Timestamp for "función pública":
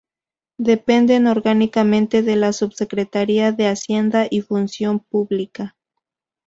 4.41-5.75